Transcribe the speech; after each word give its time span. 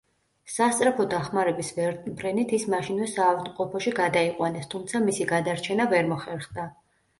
სასწრაფო 0.51 1.03
დახმარების 1.11 1.69
ვერტმფრენით 1.79 2.55
ის 2.59 2.65
მაშინვე 2.75 3.11
საავადმყოფოში 3.13 3.95
გადაიყვანეს, 4.01 4.69
თუმცა 4.75 5.05
მისი 5.07 5.31
გადარჩენა 5.35 5.91
ვერ 5.95 6.13
მოხერხდა. 6.17 6.69